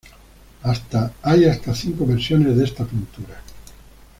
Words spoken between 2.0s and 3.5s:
versiones de esta pintura.